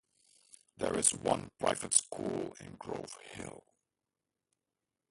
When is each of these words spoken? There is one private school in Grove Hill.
There 0.77 0.97
is 0.97 1.13
one 1.13 1.51
private 1.59 1.93
school 1.93 2.55
in 2.59 2.73
Grove 2.77 3.19
Hill. 3.21 3.63